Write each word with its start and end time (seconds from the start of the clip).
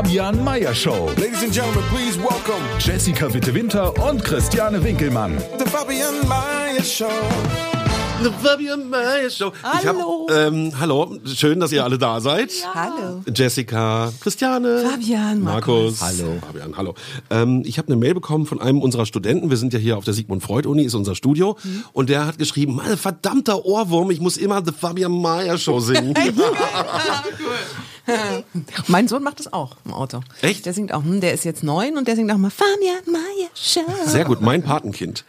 Fabian 0.00 0.42
Meyer 0.42 0.74
Show. 0.74 1.10
Ladies 1.18 1.42
and 1.42 1.52
gentlemen, 1.52 1.84
please 1.90 2.16
welcome 2.16 2.62
Jessica 2.78 3.28
Witte-Winter 3.34 3.92
und 4.08 4.24
Christiane 4.24 4.82
Winkelmann. 4.82 5.36
the 5.58 5.66
Fabian 5.66 6.26
Mayer 6.26 6.82
Show. 6.82 7.10
The 8.22 8.30
Fabian 8.42 8.88
Meyer 8.88 9.28
Show. 9.28 9.52
Hallo. 9.62 10.26
Ich 10.26 10.32
hab, 10.32 10.52
ähm, 10.52 10.72
hallo, 10.80 11.18
schön, 11.26 11.60
dass 11.60 11.70
ihr 11.72 11.84
alle 11.84 11.98
da 11.98 12.20
seid. 12.20 12.50
Hallo. 12.74 13.22
Jessica, 13.30 14.10
Christiane, 14.20 14.86
Fabian, 14.90 15.42
Markus. 15.42 16.00
Markus. 16.00 16.18
Hallo. 16.18 16.38
Fabian, 16.46 16.76
hallo. 16.78 16.94
Ähm, 17.28 17.62
ich 17.66 17.76
habe 17.76 17.88
eine 17.88 17.96
Mail 17.96 18.14
bekommen 18.14 18.46
von 18.46 18.58
einem 18.58 18.80
unserer 18.80 19.04
Studenten. 19.04 19.50
Wir 19.50 19.58
sind 19.58 19.74
ja 19.74 19.78
hier 19.78 19.98
auf 19.98 20.04
der 20.04 20.14
Sigmund 20.14 20.42
Freud 20.42 20.66
Uni, 20.66 20.82
ist 20.82 20.94
unser 20.94 21.14
Studio. 21.14 21.58
Mhm. 21.62 21.84
Und 21.92 22.08
der 22.08 22.26
hat 22.26 22.38
geschrieben, 22.38 22.76
Mann, 22.76 22.96
verdammter 22.96 23.66
Ohrwurm, 23.66 24.10
ich 24.10 24.20
muss 24.20 24.38
immer 24.38 24.64
The 24.64 24.72
Fabian 24.72 25.12
Meyer 25.12 25.58
Show 25.58 25.78
singen. 25.78 26.14
Mein 28.86 29.08
Sohn 29.08 29.22
macht 29.22 29.38
das 29.38 29.52
auch 29.52 29.76
im 29.84 29.92
Auto. 29.92 30.20
Echt? 30.42 30.66
Der 30.66 30.72
singt 30.72 30.92
auch, 30.92 31.02
hm, 31.02 31.20
der 31.20 31.32
ist 31.32 31.44
jetzt 31.44 31.62
neun 31.62 31.96
und 31.96 32.08
der 32.08 32.16
singt 32.16 32.30
auch 32.32 32.38
mal 32.38 32.50
Fabian 32.50 33.02
Meyer 33.06 33.50
Show. 33.54 33.80
Sehr 34.06 34.24
gut, 34.24 34.40
mein 34.40 34.62
Patenkind. 34.62 35.24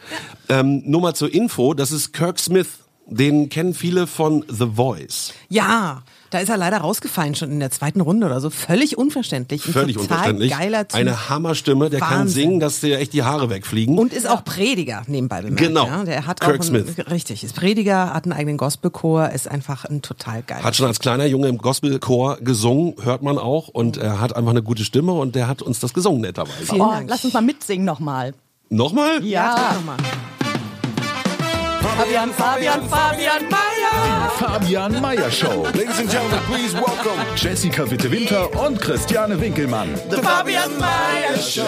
Ähm, 0.48 0.82
nur 0.84 1.00
mal 1.00 1.14
zur 1.14 1.32
Info, 1.32 1.74
das 1.74 1.92
ist 1.92 2.12
Kirk 2.12 2.38
Smith. 2.38 2.81
Den 3.06 3.48
kennen 3.48 3.74
viele 3.74 4.06
von 4.06 4.44
The 4.48 4.66
Voice. 4.76 5.32
Ja, 5.48 6.02
da 6.30 6.38
ist 6.38 6.48
er 6.48 6.56
leider 6.56 6.78
rausgefallen 6.78 7.34
schon 7.34 7.50
in 7.50 7.60
der 7.60 7.70
zweiten 7.70 8.00
Runde 8.00 8.24
oder 8.26 8.40
so. 8.40 8.48
Völlig 8.48 8.96
unverständlich. 8.96 9.66
Ein 9.66 9.72
Völlig 9.72 9.96
total 9.96 10.10
unverständlich. 10.30 10.50
Geiler 10.52 10.88
Typ. 10.88 10.98
Eine 10.98 11.28
Hammerstimme, 11.28 11.90
der 11.90 12.00
kann 12.00 12.20
Wahnsinn. 12.20 12.42
singen, 12.42 12.60
dass 12.60 12.80
dir 12.80 12.98
echt 12.98 13.12
die 13.12 13.22
Haare 13.22 13.50
wegfliegen. 13.50 13.98
Und 13.98 14.14
ist 14.14 14.26
auch 14.26 14.42
Prediger 14.44 15.02
nebenbei 15.08 15.42
bemerkt. 15.42 15.58
Genau. 15.60 15.86
Ja, 15.86 16.04
der 16.04 16.26
hat 16.26 16.40
Kirk 16.40 16.60
auch 16.60 16.64
Smith. 16.64 16.86
einen, 16.96 17.08
richtig, 17.08 17.44
ist 17.44 17.54
Prediger, 17.54 18.14
hat 18.14 18.24
einen 18.24 18.32
eigenen 18.32 18.56
Gospelchor, 18.56 19.28
ist 19.30 19.46
einfach 19.46 19.84
ein 19.84 20.00
total 20.00 20.42
geiler. 20.42 20.62
Hat 20.62 20.76
schon 20.76 20.86
als 20.86 20.98
kleiner 21.00 21.26
Junge 21.26 21.48
im 21.48 21.58
Gospelchor 21.58 22.38
gesungen, 22.38 22.94
hört 23.02 23.22
man 23.22 23.36
auch. 23.36 23.68
Und 23.68 23.98
er 23.98 24.20
hat 24.20 24.34
einfach 24.34 24.52
eine 24.52 24.62
gute 24.62 24.84
Stimme 24.84 25.12
und 25.12 25.34
der 25.34 25.48
hat 25.48 25.60
uns 25.60 25.80
das 25.80 25.92
gesungen 25.92 26.22
netterweise. 26.22 26.64
Vielen 26.64 26.80
Oh, 26.80 26.90
Dank. 26.92 27.10
lass 27.10 27.24
uns 27.26 27.34
mal 27.34 27.42
mitsingen 27.42 27.84
nochmal. 27.84 28.32
Nochmal? 28.70 29.22
Ja, 29.22 29.54
sag 29.54 29.74
doch 29.74 29.84
mal. 29.84 29.96
Fabian, 31.82 32.30
Fabian, 32.32 32.88
Fabian 32.88 33.48
Meyer. 33.50 34.30
Fabian 34.38 35.00
Meyer 35.00 35.30
Show. 35.30 35.62
Ladies 35.74 35.98
and 35.98 36.08
gentlemen, 36.08 36.38
please 36.46 36.74
welcome 36.74 37.18
Jessica 37.34 37.90
Witte-Winter 37.90 38.48
und 38.64 38.80
Christiane 38.80 39.40
Winkelmann. 39.40 39.88
the 40.08 40.18
Fabian 40.22 40.78
Mayer 40.78 41.36
Show. 41.36 41.64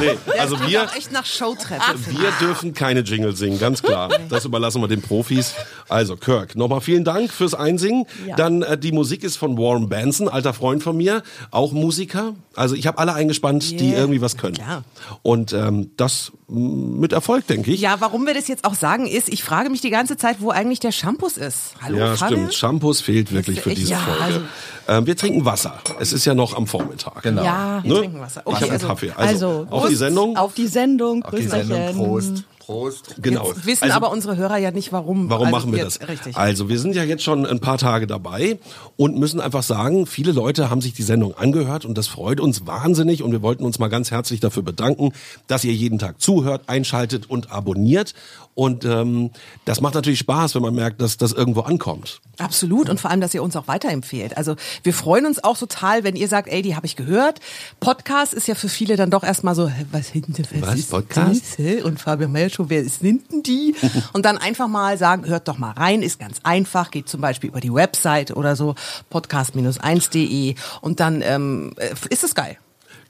Nee, 0.00 0.16
also 0.38 0.58
wir, 0.66 0.88
echt 0.96 1.12
nach 1.12 1.26
Showtreppe. 1.26 1.82
wir 2.08 2.32
dürfen 2.40 2.72
keine 2.72 3.00
Jingle 3.00 3.36
singen, 3.36 3.58
ganz 3.60 3.82
klar. 3.82 4.08
Das 4.30 4.46
überlassen 4.46 4.80
wir 4.80 4.88
den 4.88 5.02
Profis. 5.02 5.54
Also 5.88 6.16
Kirk, 6.16 6.56
nochmal 6.56 6.80
vielen 6.80 7.04
Dank 7.04 7.30
fürs 7.32 7.54
Einsingen. 7.54 8.06
Ja. 8.26 8.36
Dann 8.36 8.62
äh, 8.62 8.78
die 8.78 8.92
Musik 8.92 9.22
ist 9.24 9.36
von 9.36 9.58
Warren 9.58 9.88
Benson, 9.88 10.28
alter 10.28 10.54
Freund 10.54 10.82
von 10.82 10.96
mir, 10.96 11.22
auch 11.50 11.72
Musiker. 11.72 12.34
Also 12.56 12.74
ich 12.74 12.86
habe 12.86 12.98
alle 12.98 13.12
eingespannt, 13.14 13.70
die 13.80 13.90
Yeah. 13.90 13.98
irgendwie 14.00 14.20
was 14.20 14.36
können. 14.36 14.54
Klar. 14.54 14.84
Und 15.22 15.52
ähm, 15.52 15.90
das 15.96 16.32
mit 16.48 17.12
Erfolg, 17.12 17.46
denke 17.46 17.72
ich. 17.72 17.80
Ja, 17.80 17.96
warum 18.00 18.26
wir 18.26 18.34
das 18.34 18.48
jetzt 18.48 18.64
auch 18.64 18.74
sagen 18.74 19.06
ist, 19.06 19.28
ich 19.28 19.42
frage 19.42 19.70
mich 19.70 19.80
die 19.80 19.90
ganze 19.90 20.16
Zeit, 20.16 20.36
wo 20.40 20.50
eigentlich 20.50 20.78
der 20.80 20.92
Shampoo 20.92 21.26
ist. 21.26 21.74
Hallo, 21.82 21.98
Ja, 21.98 22.14
Fabian? 22.16 22.40
stimmt. 22.40 22.54
Shampoos 22.54 23.00
fehlt 23.00 23.32
wirklich 23.32 23.60
für 23.60 23.74
diese 23.74 23.92
ja, 23.92 23.98
Folge. 23.98 24.22
also- 24.22 24.40
ähm, 24.86 25.06
wir 25.06 25.16
trinken 25.16 25.44
Wasser. 25.46 25.78
Es 25.98 26.12
ist 26.12 26.24
ja 26.26 26.34
noch 26.34 26.54
am 26.56 26.66
Vormittag. 26.66 27.22
Genau. 27.22 27.42
Ja, 27.42 27.82
Wir 27.82 27.92
Ne? 27.94 27.98
trinken 28.00 28.20
Wasser. 28.20 28.42
Ich 28.42 28.46
Okay, 28.46 28.54
habe 28.56 28.64
einen 28.66 28.72
also, 28.74 28.86
Kaffee. 28.88 29.12
Also, 29.16 29.48
also 29.48 29.66
auf 29.70 29.88
die 29.88 29.94
Sendung. 29.96 30.36
Auf 30.36 30.54
die 30.54 30.66
Sendung. 30.66 31.22
Auf 31.24 31.34
die 31.34 31.42
Sendung. 31.48 31.94
Prost. 31.96 32.44
Prost. 32.64 33.16
genau. 33.20 33.48
Jetzt 33.48 33.66
wissen 33.66 33.84
also, 33.84 33.96
aber 33.96 34.10
unsere 34.10 34.36
Hörer 34.36 34.56
ja 34.56 34.70
nicht, 34.70 34.92
warum. 34.92 35.28
Warum 35.28 35.46
also 35.46 35.56
machen 35.56 35.72
wir 35.72 35.82
jetzt, 35.82 36.00
das? 36.00 36.08
Richtig. 36.08 36.36
Also, 36.36 36.68
wir 36.68 36.78
sind 36.78 36.94
ja 36.94 37.04
jetzt 37.04 37.22
schon 37.22 37.44
ein 37.44 37.60
paar 37.60 37.78
Tage 37.78 38.06
dabei 38.06 38.58
und 38.96 39.18
müssen 39.18 39.40
einfach 39.40 39.62
sagen, 39.62 40.06
viele 40.06 40.32
Leute 40.32 40.70
haben 40.70 40.80
sich 40.80 40.94
die 40.94 41.02
Sendung 41.02 41.36
angehört 41.36 41.84
und 41.84 41.98
das 41.98 42.06
freut 42.06 42.40
uns 42.40 42.66
wahnsinnig 42.66 43.22
und 43.22 43.32
wir 43.32 43.42
wollten 43.42 43.64
uns 43.64 43.78
mal 43.78 43.88
ganz 43.88 44.10
herzlich 44.10 44.40
dafür 44.40 44.62
bedanken, 44.62 45.12
dass 45.46 45.64
ihr 45.64 45.74
jeden 45.74 45.98
Tag 45.98 46.20
zuhört, 46.20 46.68
einschaltet 46.68 47.28
und 47.28 47.52
abonniert. 47.52 48.14
Und 48.54 48.84
ähm, 48.84 49.30
das 49.64 49.80
macht 49.80 49.94
natürlich 49.94 50.20
Spaß, 50.20 50.54
wenn 50.54 50.62
man 50.62 50.74
merkt, 50.74 51.00
dass 51.00 51.16
das 51.16 51.32
irgendwo 51.32 51.62
ankommt. 51.62 52.20
Absolut 52.38 52.88
und 52.88 53.00
vor 53.00 53.10
allem, 53.10 53.20
dass 53.20 53.34
ihr 53.34 53.42
uns 53.42 53.56
auch 53.56 53.66
weiterempfehlt. 53.66 54.36
Also 54.36 54.54
wir 54.84 54.94
freuen 54.94 55.26
uns 55.26 55.42
auch 55.42 55.58
total, 55.58 56.04
wenn 56.04 56.14
ihr 56.14 56.28
sagt, 56.28 56.48
ey, 56.48 56.62
die 56.62 56.76
habe 56.76 56.86
ich 56.86 56.94
gehört. 56.94 57.40
Podcast 57.80 58.32
ist 58.32 58.46
ja 58.46 58.54
für 58.54 58.68
viele 58.68 58.96
dann 58.96 59.10
doch 59.10 59.24
erstmal 59.24 59.54
so, 59.54 59.70
was 59.90 60.12
denn 60.12 60.24
was 60.28 60.62
Was, 60.62 60.78
ist 60.78 60.90
Podcast? 60.90 61.58
hä? 61.58 61.82
Und 61.82 62.00
Fabian 62.00 62.30
Meyer 62.30 62.48
Show, 62.54 62.66
wer 62.68 62.84
sind 62.84 63.30
denn 63.32 63.42
die? 63.42 63.74
und 64.12 64.24
dann 64.24 64.38
einfach 64.38 64.68
mal 64.68 64.96
sagen, 64.98 65.26
hört 65.26 65.48
doch 65.48 65.58
mal 65.58 65.72
rein, 65.72 66.02
ist 66.02 66.18
ganz 66.18 66.38
einfach, 66.42 66.90
geht 66.90 67.08
zum 67.08 67.20
Beispiel 67.20 67.50
über 67.50 67.60
die 67.60 67.72
Website 67.72 68.36
oder 68.36 68.56
so, 68.56 68.74
podcast-1.de 69.10 70.54
und 70.80 71.00
dann 71.00 71.22
ähm, 71.22 71.74
äh, 71.76 71.94
ist 72.10 72.24
es 72.24 72.34
geil. 72.34 72.58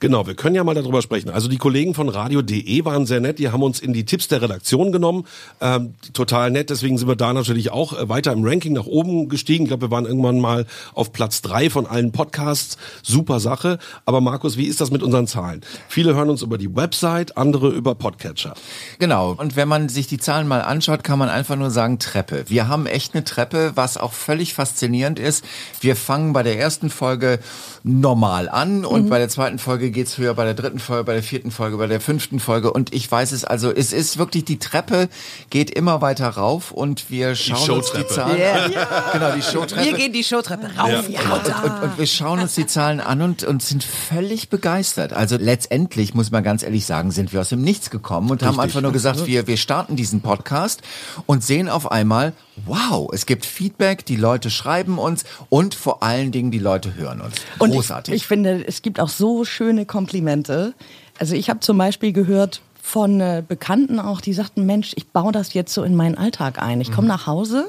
Genau, 0.00 0.26
wir 0.26 0.34
können 0.34 0.54
ja 0.54 0.64
mal 0.64 0.74
darüber 0.74 1.02
sprechen. 1.02 1.30
Also 1.30 1.48
die 1.48 1.56
Kollegen 1.56 1.94
von 1.94 2.08
radio.de 2.08 2.84
waren 2.84 3.06
sehr 3.06 3.20
nett, 3.20 3.38
die 3.38 3.50
haben 3.50 3.62
uns 3.62 3.80
in 3.80 3.92
die 3.92 4.04
Tipps 4.04 4.28
der 4.28 4.42
Redaktion 4.42 4.92
genommen. 4.92 5.26
Ähm, 5.60 5.94
total 6.12 6.50
nett, 6.50 6.70
deswegen 6.70 6.98
sind 6.98 7.08
wir 7.08 7.16
da 7.16 7.32
natürlich 7.32 7.70
auch 7.70 7.92
äh, 7.92 8.08
weiter 8.08 8.32
im 8.32 8.44
Ranking 8.44 8.72
nach 8.72 8.86
oben 8.86 9.28
gestiegen. 9.28 9.64
Ich 9.64 9.68
glaube, 9.68 9.86
wir 9.86 9.90
waren 9.90 10.06
irgendwann 10.06 10.40
mal 10.40 10.66
auf 10.94 11.12
Platz 11.12 11.42
drei 11.42 11.70
von 11.70 11.86
allen 11.86 12.12
Podcasts. 12.12 12.76
Super 13.02 13.40
Sache. 13.40 13.78
Aber 14.04 14.20
Markus, 14.20 14.56
wie 14.56 14.66
ist 14.66 14.80
das 14.80 14.90
mit 14.90 15.02
unseren 15.02 15.26
Zahlen? 15.26 15.62
Viele 15.88 16.14
hören 16.14 16.30
uns 16.30 16.42
über 16.42 16.58
die 16.58 16.74
Website, 16.74 17.36
andere 17.36 17.68
über 17.68 17.94
Podcatcher. 17.94 18.54
Genau. 18.98 19.32
Und 19.32 19.56
wenn 19.56 19.68
man 19.68 19.88
sich 19.88 20.06
die 20.06 20.18
Zahlen 20.18 20.48
mal 20.48 20.60
anschaut, 20.60 21.04
kann 21.04 21.18
man 21.18 21.28
einfach 21.28 21.56
nur 21.56 21.70
sagen 21.70 21.98
Treppe. 21.98 22.44
Wir 22.48 22.68
haben 22.68 22.86
echt 22.86 23.14
eine 23.14 23.24
Treppe, 23.24 23.72
was 23.74 23.96
auch 23.96 24.12
völlig 24.12 24.54
faszinierend 24.54 25.18
ist. 25.18 25.44
Wir 25.80 25.96
fangen 25.96 26.32
bei 26.32 26.42
der 26.42 26.58
ersten 26.58 26.90
Folge 26.90 27.38
normal 27.82 28.48
an 28.48 28.84
und 28.84 29.08
bei 29.10 29.18
der 29.18 29.28
zweiten 29.28 29.58
Folge 29.58 29.83
geht's 29.90 30.18
höher, 30.18 30.34
bei 30.34 30.44
der 30.44 30.54
dritten 30.54 30.78
Folge, 30.78 31.04
bei 31.04 31.14
der 31.14 31.22
vierten 31.22 31.50
Folge, 31.50 31.76
bei 31.76 31.86
der 31.86 32.00
fünften 32.00 32.40
Folge. 32.40 32.72
Und 32.72 32.94
ich 32.94 33.10
weiß 33.10 33.32
es, 33.32 33.44
also 33.44 33.70
es 33.70 33.92
ist 33.92 34.18
wirklich, 34.18 34.44
die 34.44 34.58
Treppe 34.58 35.08
geht 35.50 35.70
immer 35.70 36.00
weiter 36.00 36.28
rauf 36.28 36.70
und 36.70 37.10
wir 37.10 37.34
schauen 37.34 37.70
uns 37.70 37.92
die. 37.92 38.06
Zahlen 38.06 38.36
Genau, 39.12 39.32
die 39.34 39.42
Showtreppe. 39.42 39.84
Wir 39.84 39.92
gehen 39.94 40.12
die 40.12 40.24
Showtreppe 40.24 40.76
rauf. 40.76 41.08
Ja, 41.08 41.20
und, 41.32 41.64
und, 41.64 41.82
und 41.82 41.98
wir 41.98 42.06
schauen 42.06 42.40
uns 42.40 42.54
die 42.54 42.66
Zahlen 42.66 43.00
an 43.00 43.22
und, 43.22 43.44
und 43.44 43.62
sind 43.62 43.84
völlig 43.84 44.48
begeistert. 44.48 45.12
Also 45.12 45.36
letztendlich, 45.36 46.14
muss 46.14 46.30
man 46.30 46.42
ganz 46.42 46.62
ehrlich 46.62 46.86
sagen, 46.86 47.10
sind 47.10 47.32
wir 47.32 47.40
aus 47.40 47.48
dem 47.48 47.62
Nichts 47.62 47.90
gekommen 47.90 48.30
und 48.30 48.42
haben 48.42 48.60
einfach 48.60 48.80
nur 48.80 48.92
gesagt, 48.92 49.26
wir, 49.26 49.46
wir 49.46 49.56
starten 49.56 49.96
diesen 49.96 50.20
Podcast 50.20 50.82
und 51.26 51.42
sehen 51.42 51.68
auf 51.68 51.90
einmal, 51.90 52.32
wow, 52.66 53.08
es 53.12 53.26
gibt 53.26 53.44
Feedback, 53.46 54.04
die 54.06 54.16
Leute 54.16 54.50
schreiben 54.50 54.98
uns 54.98 55.24
und 55.48 55.74
vor 55.74 56.02
allen 56.02 56.32
Dingen 56.32 56.50
die 56.50 56.58
Leute 56.58 56.94
hören 56.94 57.20
uns. 57.20 57.34
Und 57.58 57.70
ich, 57.70 57.76
Großartig. 57.76 58.14
ich 58.14 58.26
finde, 58.26 58.64
es 58.66 58.82
gibt 58.82 59.00
auch 59.00 59.08
so 59.08 59.44
schöne 59.44 59.86
Komplimente. 59.86 60.74
Also 61.18 61.34
ich 61.34 61.50
habe 61.50 61.60
zum 61.60 61.78
Beispiel 61.78 62.12
gehört 62.12 62.60
von 62.80 63.20
äh, 63.20 63.42
Bekannten 63.46 63.98
auch, 63.98 64.20
die 64.20 64.32
sagten, 64.34 64.66
Mensch, 64.66 64.92
ich 64.96 65.08
baue 65.08 65.32
das 65.32 65.54
jetzt 65.54 65.72
so 65.72 65.82
in 65.84 65.94
meinen 65.94 66.16
Alltag 66.18 66.60
ein. 66.62 66.80
Ich 66.80 66.90
Mhm. 66.90 66.94
komme 66.94 67.08
nach 67.08 67.26
Hause 67.26 67.68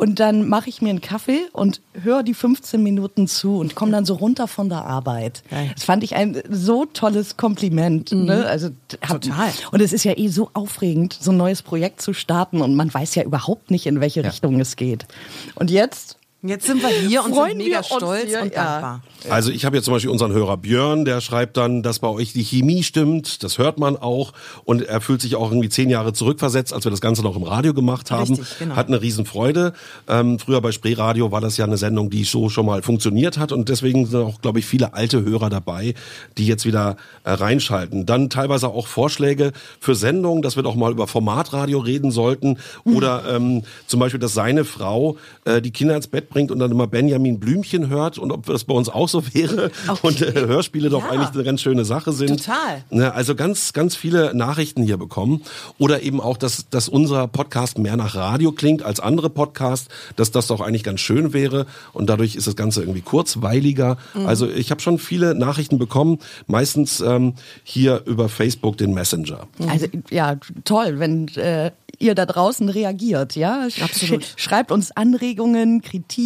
und 0.00 0.18
dann 0.18 0.48
mache 0.48 0.70
ich 0.70 0.80
mir 0.80 0.88
einen 0.88 1.02
Kaffee 1.02 1.42
und 1.52 1.82
höre 1.92 2.22
die 2.22 2.32
15 2.32 2.82
Minuten 2.82 3.26
zu 3.26 3.58
und 3.58 3.74
komme 3.74 3.92
dann 3.92 4.06
so 4.06 4.14
runter 4.14 4.48
von 4.48 4.70
der 4.70 4.86
Arbeit. 4.86 5.42
Geil. 5.50 5.70
Das 5.74 5.84
fand 5.84 6.02
ich 6.02 6.14
ein 6.14 6.42
so 6.48 6.86
tolles 6.86 7.36
Kompliment. 7.36 8.10
Ne? 8.10 8.46
Also 8.46 8.70
hab, 9.06 9.20
Total. 9.20 9.50
Und 9.72 9.82
es 9.82 9.92
ist 9.92 10.04
ja 10.04 10.16
eh 10.16 10.28
so 10.28 10.48
aufregend, 10.54 11.18
so 11.20 11.32
ein 11.32 11.36
neues 11.36 11.60
Projekt 11.60 12.00
zu 12.00 12.14
starten 12.14 12.62
und 12.62 12.76
man 12.76 12.92
weiß 12.92 13.14
ja 13.14 13.24
überhaupt 13.24 13.70
nicht, 13.70 13.84
in 13.84 14.00
welche 14.00 14.24
Richtung 14.24 14.58
es 14.58 14.76
geht. 14.76 15.06
Und 15.54 15.70
jetzt 15.70 16.16
Jetzt 16.42 16.66
sind 16.66 16.80
wir 16.80 16.88
hier 16.88 17.22
und 17.22 17.34
Freuen 17.34 17.50
sind 17.50 17.58
wir 17.58 17.64
mega 17.66 17.78
uns 17.78 17.86
stolz 17.86 18.28
hier, 18.28 18.40
und 18.40 18.54
ja. 18.54 18.64
dankbar. 18.64 19.02
Also 19.28 19.50
ich 19.50 19.66
habe 19.66 19.76
jetzt 19.76 19.84
zum 19.84 19.92
Beispiel 19.92 20.10
unseren 20.10 20.32
Hörer 20.32 20.56
Björn, 20.56 21.04
der 21.04 21.20
schreibt 21.20 21.58
dann, 21.58 21.82
dass 21.82 21.98
bei 21.98 22.08
euch 22.08 22.32
die 22.32 22.42
Chemie 22.42 22.82
stimmt, 22.82 23.42
das 23.44 23.58
hört 23.58 23.78
man 23.78 23.98
auch 23.98 24.32
und 24.64 24.80
er 24.80 25.02
fühlt 25.02 25.20
sich 25.20 25.36
auch 25.36 25.50
irgendwie 25.50 25.68
zehn 25.68 25.90
Jahre 25.90 26.14
zurückversetzt, 26.14 26.72
als 26.72 26.84
wir 26.84 26.90
das 26.90 27.02
Ganze 27.02 27.22
noch 27.22 27.36
im 27.36 27.42
Radio 27.42 27.74
gemacht 27.74 28.10
haben. 28.10 28.30
Richtig, 28.30 28.58
genau. 28.58 28.76
Hat 28.76 28.86
eine 28.86 29.02
Riesenfreude. 29.02 29.74
Ähm, 30.08 30.38
früher 30.38 30.62
bei 30.62 30.72
Spreeradio 30.72 31.30
war 31.30 31.42
das 31.42 31.58
ja 31.58 31.66
eine 31.66 31.76
Sendung, 31.76 32.08
die 32.08 32.24
so 32.24 32.48
schon 32.48 32.64
mal 32.64 32.80
funktioniert 32.80 33.36
hat 33.36 33.52
und 33.52 33.68
deswegen 33.68 34.06
sind 34.06 34.20
auch, 34.22 34.40
glaube 34.40 34.60
ich, 34.60 34.66
viele 34.66 34.94
alte 34.94 35.22
Hörer 35.22 35.50
dabei, 35.50 35.92
die 36.38 36.46
jetzt 36.46 36.64
wieder 36.64 36.96
äh, 37.24 37.32
reinschalten. 37.32 38.06
Dann 38.06 38.30
teilweise 38.30 38.68
auch 38.68 38.86
Vorschläge 38.86 39.52
für 39.78 39.94
Sendungen, 39.94 40.40
dass 40.40 40.56
wir 40.56 40.62
doch 40.62 40.74
mal 40.74 40.92
über 40.92 41.06
Formatradio 41.06 41.80
reden 41.80 42.10
sollten 42.10 42.56
oder 42.84 43.24
ähm, 43.28 43.62
zum 43.86 44.00
Beispiel, 44.00 44.20
dass 44.20 44.32
seine 44.32 44.64
Frau 44.64 45.18
äh, 45.44 45.60
die 45.60 45.70
Kinder 45.70 45.96
ins 45.96 46.06
Bett 46.06 46.29
bringt 46.30 46.50
und 46.50 46.58
dann 46.58 46.70
immer 46.70 46.86
Benjamin 46.86 47.38
Blümchen 47.38 47.88
hört 47.88 48.16
und 48.18 48.32
ob 48.32 48.46
das 48.46 48.64
bei 48.64 48.72
uns 48.74 48.88
auch 48.88 49.08
so 49.08 49.22
wäre 49.34 49.70
und 50.02 50.22
äh, 50.22 50.32
Hörspiele 50.32 50.88
doch 50.88 51.04
Ja. 51.04 51.10
eigentlich 51.10 51.30
eine 51.30 51.44
ganz 51.44 51.60
schöne 51.60 51.84
Sache 51.84 52.12
sind. 52.12 52.44
Total. 52.44 52.82
Ne, 52.90 53.12
also 53.12 53.34
ganz, 53.34 53.72
ganz 53.72 53.94
viele 53.96 54.34
Nachrichten 54.34 54.82
hier 54.82 54.96
bekommen. 54.96 55.42
Oder 55.78 56.02
eben 56.02 56.20
auch, 56.20 56.36
dass, 56.38 56.68
dass 56.70 56.88
unser 56.88 57.26
Podcast 57.28 57.78
mehr 57.78 57.96
nach 57.96 58.14
Radio 58.14 58.52
klingt 58.52 58.82
als 58.82 59.00
andere 59.00 59.28
Podcasts, 59.30 59.88
dass 60.16 60.30
das 60.30 60.46
doch 60.46 60.60
eigentlich 60.60 60.84
ganz 60.84 61.00
schön 61.00 61.32
wäre. 61.32 61.66
Und 61.92 62.08
dadurch 62.08 62.36
ist 62.36 62.46
das 62.46 62.56
Ganze 62.56 62.80
irgendwie 62.80 63.02
kurzweiliger. 63.02 63.96
Mhm. 64.14 64.26
Also 64.26 64.48
ich 64.48 64.70
habe 64.70 64.80
schon 64.80 64.98
viele 64.98 65.34
Nachrichten 65.34 65.78
bekommen, 65.78 66.18
meistens 66.46 67.00
ähm, 67.00 67.34
hier 67.64 68.02
über 68.06 68.28
Facebook, 68.28 68.78
den 68.78 68.94
Messenger. 68.94 69.46
Also 69.68 69.86
ja, 70.10 70.36
toll, 70.64 70.98
wenn 70.98 71.28
äh, 71.36 71.70
ihr 71.98 72.14
da 72.14 72.24
draußen 72.26 72.68
reagiert, 72.68 73.34
ja. 73.36 73.68
Sch 73.68 73.82
Absolut. 73.82 74.26
Schreibt 74.36 74.72
uns 74.72 74.90
Anregungen, 74.92 75.82
Kritik, 75.82 76.19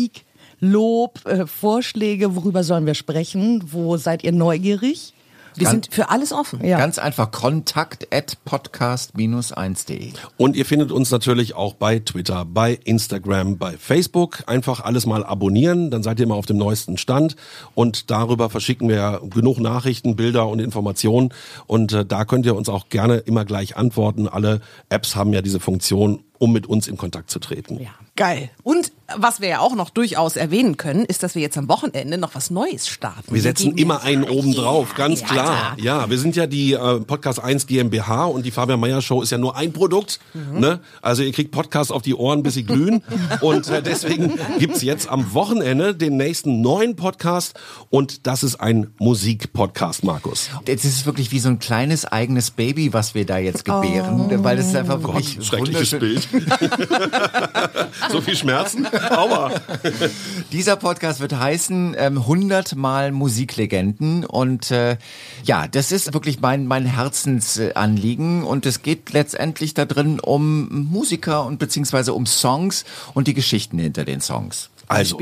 Lob, 0.60 1.26
äh, 1.26 1.46
Vorschläge, 1.46 2.36
worüber 2.36 2.64
sollen 2.64 2.86
wir 2.86 2.94
sprechen? 2.94 3.62
Wo 3.66 3.96
seid 3.96 4.24
ihr 4.24 4.32
neugierig? 4.32 5.12
Wir 5.56 5.68
sind 5.68 5.88
für 5.92 6.10
alles 6.10 6.32
offen. 6.32 6.64
Ja. 6.64 6.78
Ganz 6.78 6.98
einfach 6.98 7.30
kontakt 7.30 8.08
at 8.12 8.38
podcast-1.de. 8.44 10.12
Und 10.36 10.56
ihr 10.56 10.66
findet 10.66 10.90
uns 10.90 11.10
natürlich 11.10 11.54
auch 11.54 11.74
bei 11.74 12.00
Twitter, 12.00 12.44
bei 12.44 12.78
Instagram, 12.84 13.56
bei 13.56 13.76
Facebook. 13.76 14.42
Einfach 14.46 14.80
alles 14.80 15.06
mal 15.06 15.24
abonnieren, 15.24 15.90
dann 15.90 16.02
seid 16.02 16.18
ihr 16.18 16.24
immer 16.24 16.34
auf 16.34 16.46
dem 16.46 16.56
neuesten 16.56 16.98
Stand. 16.98 17.36
Und 17.74 18.10
darüber 18.10 18.50
verschicken 18.50 18.88
wir 18.88 18.96
ja 18.96 19.18
genug 19.18 19.60
Nachrichten, 19.60 20.16
Bilder 20.16 20.48
und 20.48 20.58
Informationen. 20.58 21.32
Und 21.66 21.92
äh, 21.92 22.04
da 22.04 22.24
könnt 22.24 22.46
ihr 22.46 22.56
uns 22.56 22.68
auch 22.68 22.88
gerne 22.88 23.18
immer 23.18 23.44
gleich 23.44 23.76
antworten. 23.76 24.26
Alle 24.26 24.60
Apps 24.88 25.14
haben 25.14 25.32
ja 25.32 25.40
diese 25.40 25.60
Funktion, 25.60 26.24
um 26.38 26.52
mit 26.52 26.66
uns 26.66 26.88
in 26.88 26.96
Kontakt 26.96 27.30
zu 27.30 27.38
treten. 27.38 27.80
Ja, 27.80 27.90
geil. 28.16 28.50
Und 28.64 28.92
was 29.18 29.40
wir 29.40 29.48
ja 29.48 29.58
auch 29.60 29.74
noch 29.74 29.90
durchaus 29.90 30.36
erwähnen 30.36 30.76
können, 30.76 31.04
ist, 31.04 31.22
dass 31.22 31.34
wir 31.34 31.42
jetzt 31.42 31.58
am 31.58 31.68
Wochenende 31.68 32.16
noch 32.16 32.34
was 32.34 32.50
Neues 32.50 32.88
starten. 32.88 33.34
Wir 33.34 33.42
setzen 33.42 33.74
gehen 33.74 33.78
immer 33.84 34.02
einen 34.02 34.24
oben 34.24 34.54
drauf, 34.54 34.94
ganz 34.94 35.20
Ja, 35.20 35.26
klar. 35.26 35.76
Ja, 35.78 36.10
wir 36.10 36.18
sind 36.18 36.36
ja 36.36 36.46
die 36.46 36.72
äh, 36.72 37.00
Podcast 37.00 37.38
1 37.38 37.66
GmbH 37.66 38.24
und 38.24 38.46
die 38.46 38.50
Fabian 38.50 38.80
Meyer 38.80 39.02
Show 39.02 39.22
ist 39.22 39.30
ja 39.30 39.38
nur 39.38 39.56
ein 39.56 39.72
Produkt. 39.72 40.20
Mhm. 40.32 40.60
Ne? 40.60 40.80
Also 41.02 41.22
ihr 41.22 41.32
kriegt 41.32 41.50
Podcasts 41.50 41.90
auf 41.92 42.02
die 42.02 42.14
Ohren, 42.14 42.42
bis 42.42 42.54
sie 42.54 42.64
glühen. 42.64 43.02
und 43.40 43.68
äh, 43.68 43.82
deswegen 43.82 44.38
gibt's 44.58 44.82
jetzt 44.82 45.08
am 45.08 45.34
Wochenende 45.34 45.94
den 45.94 46.16
nächsten 46.16 46.62
neuen 46.62 46.96
Podcast 46.96 47.58
und 47.90 48.26
das 48.26 48.42
ist 48.42 48.56
ein 48.56 48.90
Musikpodcast, 48.98 50.04
Markus. 50.04 50.48
Jetzt 50.66 50.84
ist 50.84 50.96
es 50.96 51.06
wirklich 51.06 51.30
wie 51.30 51.40
so 51.40 51.50
ein 51.50 51.58
kleines 51.58 52.06
eigenes 52.06 52.50
Baby, 52.50 52.92
was 52.92 53.14
wir 53.14 53.26
da 53.26 53.38
jetzt 53.38 53.64
gebären, 53.64 54.42
weil 54.42 54.56
das 54.56 54.68
ist 54.68 54.76
einfach 54.76 55.02
wirklich 55.02 55.38
Schreckliches 55.44 55.92
wunderschön. 55.92 55.98
Bild. 56.00 56.28
so 58.10 58.20
viel 58.20 58.36
Schmerzen, 58.36 58.86
aber 58.94 59.60
Dieser 60.52 60.76
Podcast 60.76 61.20
wird 61.20 61.38
heißen 61.38 61.94
ähm, 61.98 62.18
100 62.18 62.76
Mal 62.76 63.12
Musiklegenden 63.12 64.24
und 64.24 64.70
äh, 64.70 64.96
ja, 65.44 65.68
das 65.68 65.92
ist 65.92 66.14
wirklich 66.14 66.40
mein 66.40 66.66
mein 66.66 66.86
Herzensanliegen 66.86 68.44
und 68.44 68.66
es 68.66 68.82
geht 68.82 69.12
letztendlich 69.12 69.74
da 69.74 69.84
drin 69.84 70.20
um 70.20 70.68
Musiker 70.90 71.44
und 71.44 71.58
beziehungsweise 71.58 72.14
um 72.14 72.26
Songs 72.26 72.84
und 73.14 73.28
die 73.28 73.34
Geschichten 73.34 73.78
hinter 73.78 74.04
den 74.04 74.20
Songs. 74.20 74.70
Also? 74.86 75.18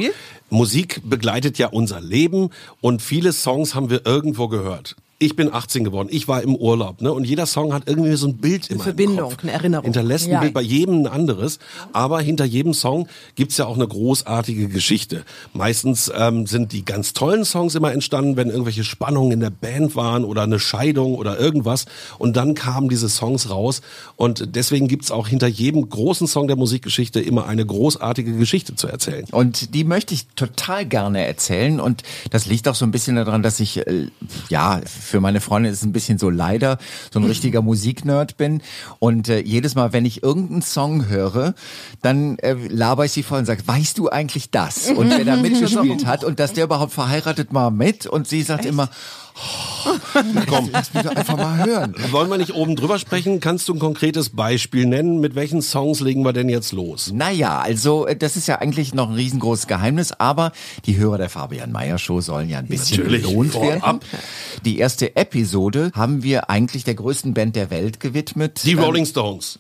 Musik 0.51 1.01
begleitet 1.05 1.57
ja 1.59 1.69
unser 1.69 2.01
Leben 2.01 2.51
und 2.81 3.01
viele 3.01 3.33
Songs 3.33 3.75
haben 3.75 3.89
wir 3.89 4.05
irgendwo 4.05 4.49
gehört. 4.49 4.97
Ich 5.23 5.37
bin 5.37 5.53
18 5.53 5.85
geworden, 5.85 6.09
ich 6.11 6.27
war 6.27 6.43
im 6.43 6.57
Urlaub, 6.57 7.01
ne? 7.01 7.13
Und 7.13 7.25
jeder 7.25 7.47
Song 7.47 7.73
hat 7.73 7.85
irgendwie 7.87 8.13
so 8.17 8.27
ein 8.27 8.39
Bild 8.39 8.69
in 8.71 8.79
meinem 8.79 8.85
Verbindung, 8.85 9.31
Kopf. 9.31 9.43
eine 9.45 9.53
Erinnerung. 9.53 9.85
Hinterlässt 9.85 10.27
ein 10.27 10.33
Ja. 10.33 10.41
Bild 10.41 10.53
bei 10.53 10.63
jedem 10.63 11.03
ein 11.03 11.07
anderes, 11.07 11.61
aber 11.93 12.21
hinter 12.21 12.45
jedem 12.45 12.75
Song 12.75 13.07
gibt's 13.37 13.57
ja 13.57 13.67
auch 13.67 13.77
eine 13.77 13.87
großartige 13.87 14.67
Geschichte. 14.67 15.25
Meistens 15.53 16.11
ähm, 16.13 16.47
sind 16.47 16.73
die 16.73 16.85
ganz 16.85 17.13
tollen 17.13 17.45
Songs 17.45 17.77
immer 17.77 17.93
entstanden, 17.93 18.37
wenn 18.37 18.49
irgendwelche 18.51 18.83
Spannungen 18.83 19.31
in 19.31 19.39
der 19.41 19.51
Band 19.51 19.95
waren 19.95 20.25
oder 20.25 20.43
eine 20.43 20.59
Scheidung 20.59 21.15
oder 21.15 21.39
irgendwas. 21.39 21.85
Und 22.19 22.37
dann 22.37 22.55
kamen 22.55 22.89
diese 22.89 23.09
Songs 23.09 23.49
raus. 23.49 23.81
Und 24.17 24.57
deswegen 24.57 24.89
gibt's 24.89 25.13
auch 25.13 25.29
hinter 25.29 25.47
jedem 25.47 25.89
großen 25.89 26.27
Song 26.27 26.49
der 26.49 26.57
Musikgeschichte 26.57 27.21
immer 27.21 27.47
eine 27.47 27.65
großartige 27.65 28.33
Geschichte 28.33 28.75
zu 28.75 28.89
erzählen. 28.89 29.25
Und 29.31 29.73
die 29.75 29.85
möchte 29.85 30.15
ich 30.15 30.27
total 30.35 30.85
gerne 30.85 31.25
erzählen. 31.25 31.79
Und 31.79 32.03
das 32.31 32.47
liegt 32.47 32.67
auch 32.67 32.75
so 32.75 32.85
ein 32.85 32.91
bisschen 32.91 33.15
daran, 33.15 33.45
dass 33.45 33.61
ich, 33.61 33.87
äh, 33.87 34.09
ja, 34.49 34.81
für 35.13 35.21
meine 35.21 35.43
Freundin 35.43 35.71
ist 35.71 35.81
es 35.81 35.85
ein 35.85 35.93
bisschen 35.93 36.19
so 36.19 36.31
leider, 36.31 36.79
so 37.13 37.21
ein 37.21 37.25
richtiger 37.27 37.61
Musiknerd 37.61 38.39
bin. 38.39 38.63
Und 38.99 39.29
äh, 39.29 39.41
jedes 39.41 39.75
Mal, 39.75 39.93
wenn 39.93 40.07
ich 40.07 40.23
irgendeinen 40.23 40.63
Song 40.63 41.07
höre, 41.09 41.55
dann 42.01 42.39
äh, 42.39 42.55
laber 42.55 43.05
ich 43.05 43.13
sie 43.13 43.23
voll 43.23 43.41
und 43.41 43.45
sage, 43.45 43.63
weißt 43.67 43.99
du 43.99 44.09
eigentlich 44.09 44.51
das? 44.51 44.89
Und 44.89 45.11
wer 45.11 45.25
da 45.25 45.37
mitgespielt 45.43 46.07
hat 46.07 46.25
und 46.25 46.41
dass 46.41 46.55
der 46.55 46.65
überhaupt 46.65 46.95
verheiratet 46.95 47.53
war 47.53 47.71
mit. 47.71 48.07
Und 48.07 48.27
sie 48.27 48.41
sagt 48.43 48.65
immer, 48.65 48.89
oh, 49.32 49.32
komm, 50.49 50.71
lass 50.73 50.93
mich 50.95 51.03
doch 51.03 51.15
einfach 51.17 51.37
mal 51.37 51.65
hören. 51.65 51.95
Wollen 52.11 52.31
wir 52.31 52.39
nicht 52.39 52.55
oben 52.55 52.77
drüber 52.77 52.99
sprechen? 52.99 53.41
Kannst 53.41 53.69
du 53.69 53.75
ein 53.75 53.79
konkretes 53.79 54.31
Beispiel 54.31 54.87
nennen? 54.87 55.21
Mit 55.21 55.35
welchen 55.35 55.63
Songs 55.63 56.01
legen 56.01 56.23
wir 56.25 56.33
denn 56.33 56.49
jetzt 56.49 56.73
los? 56.73 57.11
Naja, 57.13 57.59
also 57.61 58.07
äh, 58.07 58.17
das 58.17 58.37
ist 58.37 58.47
ja 58.49 58.59
eigentlich 58.61 58.95
noch 58.95 59.09
ein 59.09 59.15
riesengroßes 59.15 59.67
Geheimnis, 59.67 60.13
aber 60.13 60.53
die 60.87 60.97
Hörer 60.97 61.19
der 61.19 61.29
Fabian 61.31 61.73
Meyer 61.73 61.99
Show 61.99 62.21
sollen 62.21 62.49
ja 62.49 62.59
ein 62.59 62.67
bisschen 62.67 62.99
Natürlich, 62.99 63.23
belohnt 63.23 63.53
vorab. 63.53 63.71
werden. 63.83 64.01
Die 64.65 64.79
erste 64.79 65.17
Episode 65.17 65.91
haben 65.95 66.23
wir 66.23 66.51
eigentlich 66.51 66.85
der 66.85 66.95
größten 66.95 67.35
Band 67.35 67.57
der 67.57 67.71
Welt 67.71 68.01
gewidmet. 68.01 68.61
Die 68.65 68.73
Ähm, 68.73 68.81
Rolling 68.81 69.07
Stones. 69.07 69.59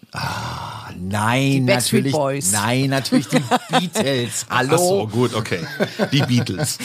Nein, 1.01 1.65
natürlich. 1.65 2.13
Boys. 2.13 2.53
Nein, 2.53 2.91
natürlich 2.91 3.29
die 3.29 3.41
Beatles. 3.71 4.47
Hallo. 4.51 4.75
Ach 4.75 4.79
so, 4.79 5.07
gut, 5.09 5.35
okay. 5.35 5.61
Die 6.13 6.23
Beatles. 6.23 6.79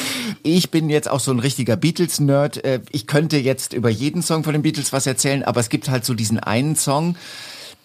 Ich 0.44 0.72
bin 0.72 0.90
jetzt 0.90 1.10
auch 1.10 1.20
so 1.20 1.32
ein 1.32 1.40
richtiger 1.40 1.76
Beatles-Nerd. 1.78 2.64
Äh, 2.64 2.82
Ich 2.92 3.08
könnte 3.08 3.38
jetzt 3.38 3.74
über 3.74 3.90
jeden 3.90 4.22
Song 4.22 4.44
von 4.44 4.54
den 4.54 4.62
Beatles 4.62 4.94
was 4.94 5.08
erzählen, 5.08 5.44
aber 5.44 5.60
es 5.60 5.70
gibt 5.70 5.90
halt 5.90 6.06
so 6.06 6.14
diesen 6.14 6.40
einen 6.40 6.76
Song, 6.76 7.16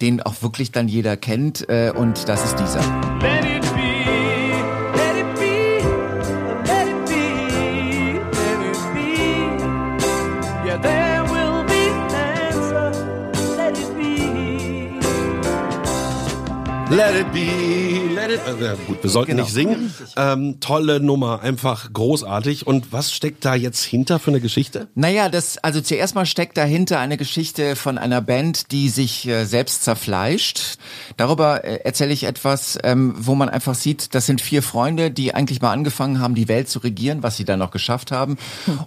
den 0.01 0.21
auch 0.23 0.43
wirklich 0.43 0.73
dann 0.73 0.89
jeder 0.89 1.17
kennt, 1.17 1.69
äh, 1.69 1.93
und 1.95 2.29
das 2.29 2.45
ist 2.45 2.57
dieser. 2.59 2.81
Let 17.03 17.17
it 17.17 17.33
be, 17.33 17.82
it. 18.33 18.41
Äh, 18.47 18.65
ja, 18.65 18.75
gut, 18.87 19.03
wir 19.03 19.11
sollten 19.11 19.33
Genau. 19.33 19.43
nicht 19.45 19.53
singen. 19.53 19.95
Ähm, 20.17 20.61
tolle 20.61 21.01
Nummer, 21.01 21.41
einfach 21.43 21.93
großartig. 21.93 22.67
Und 22.67 22.93
was 22.93 23.13
steckt 23.13 23.45
da 23.45 23.55
jetzt 23.55 23.83
hinter 23.85 24.19
für 24.19 24.31
eine 24.31 24.41
Geschichte? 24.41 24.89
Naja, 24.95 25.29
das, 25.29 25.59
also 25.59 25.81
zuerst 25.81 26.15
mal 26.15 26.27
steckt 26.27 26.57
dahinter 26.57 26.99
eine 26.99 27.17
Geschichte 27.17 27.77
von 27.77 27.99
einer 27.99 28.21
Band, 28.21 28.73
die 28.73 28.89
sich 28.89 29.27
äh, 29.29 29.45
selbst 29.45 29.85
zerfleischt. 29.85 30.79
Darüber 31.17 31.65
äh, 31.65 31.81
erzähle 31.85 32.13
ich 32.13 32.25
etwas, 32.25 32.79
ähm, 32.83 33.15
wo 33.17 33.35
man 33.35 33.49
einfach 33.49 33.75
sieht, 33.75 34.15
das 34.15 34.27
sind 34.27 34.41
vier 34.41 34.63
Freunde, 34.63 35.11
die 35.11 35.35
eigentlich 35.35 35.61
mal 35.63 35.73
angefangen 35.73 36.21
haben, 36.21 36.35
die 36.35 36.49
Welt 36.49 36.69
zu 36.69 36.79
regieren, 36.81 37.23
was 37.23 37.37
sie 37.37 37.45
dann 37.45 37.59
noch 37.59 37.71
geschafft 37.71 38.13
haben. 38.13 38.37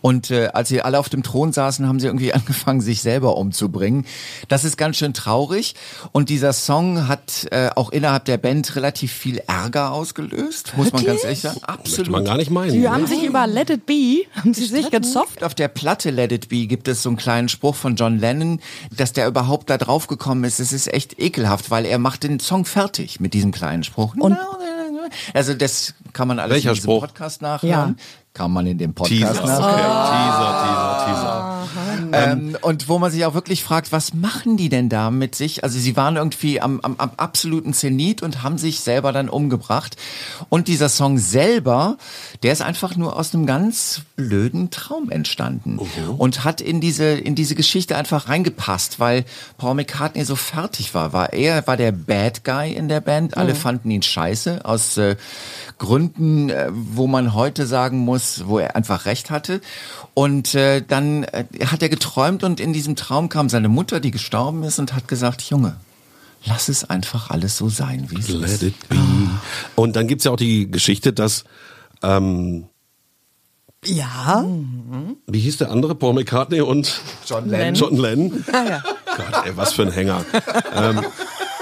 Und 0.02 0.32
äh, 0.32 0.48
als 0.54 0.70
sie 0.70 0.82
alle 0.82 1.00
auf 1.00 1.10
dem 1.10 1.24
Thron 1.24 1.54
saßen, 1.54 1.88
haben 1.88 2.00
sie 2.00 2.08
irgendwie 2.08 2.34
angefangen, 2.36 2.82
sich 2.82 3.02
selber 3.02 3.38
umzubringen. 3.38 4.06
Das 4.48 4.64
ist 4.64 4.78
ganz 4.78 4.98
schön 4.98 5.14
traurig. 5.14 5.76
Und 6.12 6.30
dieser 6.30 6.54
Song 6.54 7.08
hat 7.08 7.48
äh, 7.52 7.70
auch 7.76 7.92
innerhalb 7.92 8.26
der 8.26 8.38
Band 8.38 8.76
relativ 8.76 9.12
viel 9.12 9.35
Ärger 9.48 9.92
ausgelöst, 9.92 10.74
muss 10.78 10.92
man 10.92 11.04
ganz 11.06 11.24
ehrlich 11.24 11.42
sagen. 11.42 11.60
Absolut. 11.64 11.98
Möchte 11.98 12.12
man 12.12 12.26
gar 12.26 12.38
nicht 12.38 12.52
meinen. 12.52 12.72
Sie 12.72 12.80
ne? 12.80 12.90
haben 12.92 13.08
sich 13.08 13.24
über 13.24 13.46
Let 13.48 13.70
It 13.70 13.86
Be, 13.86 14.24
haben 14.36 14.54
sie 14.54 14.66
sich 14.66 14.90
gezopft. 14.90 15.44
Auf 15.44 15.56
der 15.56 15.68
Platte 15.68 16.10
Let 16.12 16.32
It 16.32 16.50
Be 16.50 16.68
gibt 16.68 16.88
es 16.88 17.04
so 17.04 17.10
einen 17.10 17.18
kleinen 17.18 17.50
Spruch 17.50 17.76
von 17.76 17.96
John 17.96 18.20
Lennon, 18.20 18.60
dass 18.96 19.14
der 19.14 19.28
überhaupt 19.28 19.70
da 19.70 19.78
drauf 19.78 20.08
gekommen 20.08 20.44
ist. 20.44 20.60
Es 20.60 20.72
ist 20.74 20.92
echt 20.94 21.20
ekelhaft, 21.20 21.72
weil 21.72 21.86
er 21.86 21.98
macht 22.00 22.24
den 22.24 22.40
Song 22.40 22.66
fertig 22.66 23.20
mit 23.20 23.34
diesem 23.34 23.52
kleinen 23.52 23.84
Spruch. 23.84 24.16
Und- 24.18 24.38
also 25.34 25.54
das 25.54 25.94
kann 26.14 26.28
man 26.28 26.40
alles 26.40 26.56
Welcher 26.56 26.70
in 26.70 26.76
diesem 26.76 26.88
Spruch? 26.90 27.02
Podcast 27.02 27.42
nachhören. 27.42 27.98
kann 28.34 28.52
man 28.52 28.66
in 28.68 28.78
dem 28.78 28.94
Podcast 28.94 29.22
Teaser, 29.22 29.46
nachhören. 29.46 29.64
okay. 29.64 29.76
Teaser, 30.12 31.06
Teaser, 31.06 31.06
Teaser. 31.06 31.55
Ähm, 32.14 32.58
und 32.62 32.88
wo 32.88 33.00
man 33.00 33.12
sich 33.12 33.26
auch 33.26 33.34
wirklich 33.34 33.64
fragt, 33.64 33.92
was 33.92 34.14
machen 34.14 34.58
die 34.58 34.70
denn 34.70 34.90
da 34.90 35.12
mit 35.12 35.36
sich? 35.36 35.64
Also 35.64 35.80
sie 35.80 35.96
waren 35.96 36.16
irgendwie 36.16 36.62
am, 36.62 36.80
am, 36.82 36.96
am 36.98 37.12
absoluten 37.18 37.74
Zenit 37.74 38.22
und 38.22 38.44
haben 38.44 38.58
sich 38.58 38.80
selber 38.80 39.12
dann 39.12 39.30
umgebracht. 39.30 39.98
Und 40.50 40.68
dieser 40.68 40.90
Song 40.90 41.18
selber, 41.18 41.98
der 42.44 42.54
ist 42.54 42.62
einfach 42.62 42.96
nur 42.96 43.18
aus 43.18 43.34
einem 43.34 43.46
ganz 43.46 44.02
blöden 44.16 44.70
Traum 44.72 45.10
entstanden 45.10 45.80
und 46.18 46.44
hat 46.44 46.62
in 46.62 46.82
diese 46.82 47.06
in 47.06 47.36
diese 47.36 47.56
Geschichte 47.56 47.96
einfach 47.96 48.30
reingepasst, 48.30 49.00
weil 49.00 49.26
Paul 49.58 49.76
McCartney 49.76 50.24
so 50.26 50.36
fertig 50.36 50.94
war. 50.94 51.14
War 51.14 51.34
er 51.34 51.68
war 51.68 51.78
der 51.78 51.92
Bad 51.92 52.44
Guy 52.44 52.74
in 52.74 52.88
der 52.88 53.02
Band. 53.02 53.38
Alle 53.38 53.56
fanden 53.56 53.92
ihn 53.92 54.02
scheiße 54.02 54.64
aus 54.64 54.98
äh, 54.98 55.16
Gründen, 55.78 56.50
äh, 56.50 56.70
wo 56.72 57.08
man 57.08 57.34
heute 57.34 57.66
sagen 57.66 58.00
muss, 58.00 58.48
wo 58.48 58.60
er 58.60 58.76
einfach 58.76 59.06
recht 59.06 59.30
hatte. 59.30 59.62
Und 60.14 60.56
äh, 60.56 60.82
dann 60.82 61.24
äh, 61.26 61.46
hat 61.66 61.82
er 61.82 61.90
geträumt 61.90 62.44
und 62.44 62.60
in 62.60 62.74
diesem 62.74 62.96
Traum 62.96 63.30
kam 63.30 63.50
seine 63.50 63.70
Mutter, 63.70 64.00
die 64.00 64.12
gestorben 64.12 64.64
ist, 64.64 64.80
und 64.80 64.94
hat 64.94 65.08
gesagt, 65.08 65.42
Junge, 65.44 65.78
lass 66.46 66.70
es 66.70 66.84
einfach 66.90 67.30
alles 67.30 67.58
so 67.58 67.70
sein, 67.70 68.08
wie 68.10 68.20
es 68.20 68.30
Let 68.30 68.50
ist. 68.52 68.64
it 68.64 68.90
be. 68.90 68.98
Und 69.76 69.96
dann 69.96 70.08
gibt's 70.08 70.26
ja 70.26 70.32
auch 70.32 70.36
die 70.38 70.70
Geschichte, 70.70 71.14
dass, 71.14 71.44
ähm, 72.04 72.66
Ja. 73.86 74.44
wie 75.28 75.40
hieß 75.40 75.58
der 75.58 75.72
andere? 75.72 75.96
Paul 75.96 76.14
McCartney 76.14 76.62
und 76.62 77.02
John 77.28 77.48
Lennon. 77.50 77.76
John 77.76 77.96
Lennon. 77.98 78.44
Gott, 78.46 79.46
ey, 79.46 79.56
was 79.56 79.74
für 79.74 79.84
ein 79.84 79.92
Hänger. 79.92 80.26
ähm, 80.74 81.02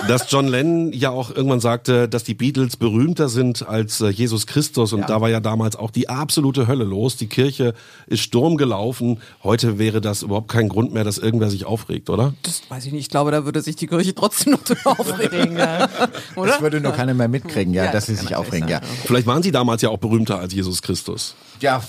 dass 0.07 0.29
John 0.29 0.48
Lennon 0.48 0.91
ja 0.93 1.10
auch 1.10 1.29
irgendwann 1.33 1.60
sagte, 1.60 2.07
dass 2.10 2.24
die 2.24 2.33
Beatles 2.33 2.77
berühmter 2.77 3.29
sind 3.29 3.67
als 3.67 4.01
äh, 4.01 4.10
Jesus 4.10 4.48
Christus 4.48 4.93
und 4.93 5.10
da 5.10 5.22
war 5.22 5.29
ja 5.29 5.39
damals 5.39 5.75
auch 5.75 5.91
die 5.91 6.10
absolute 6.10 6.67
Hölle 6.67 6.83
los. 6.83 7.15
Die 7.17 7.27
Kirche 7.27 7.74
ist 8.07 8.22
Sturm 8.22 8.57
gelaufen. 8.57 9.19
Heute 9.43 9.79
wäre 9.79 10.01
das 10.01 10.24
überhaupt 10.24 10.50
kein 10.50 10.69
Grund 10.69 10.93
mehr, 10.93 11.03
dass 11.03 11.17
irgendwer 11.17 11.50
sich 11.50 11.65
aufregt, 11.65 12.10
oder? 12.10 12.33
Das 12.43 12.62
weiß 12.69 12.86
ich 12.86 12.91
nicht. 12.91 13.01
Ich 13.01 13.10
glaube, 13.10 13.31
da 13.31 13.45
würde 13.45 13.62
sich 13.62 13.75
die 13.75 13.88
Kirche 13.88 14.13
trotzdem 14.13 14.53
noch 14.53 14.63
drüber 14.63 14.91
aufregen. 15.00 15.57
ja. 15.57 15.89
Oder? 16.36 16.51
Das 16.51 16.62
würde 16.62 16.81
nur 16.81 16.91
keiner 16.91 17.13
mehr 17.13 17.27
mitkriegen, 17.27 17.74
ja, 17.74 17.86
Ja, 17.86 17.91
dass 17.91 18.05
das 18.07 18.15
sie 18.17 18.22
sich 18.25 18.36
aufregen, 18.36 18.67
ja. 18.67 18.81
Vielleicht 19.05 19.27
waren 19.27 19.43
sie 19.43 19.51
damals 19.51 19.81
ja 19.81 19.89
auch 19.89 19.98
berühmter 20.00 20.39
als 20.39 20.53
Jesus 20.53 20.81
Christus. 20.81 21.36
Ja, 21.60 21.81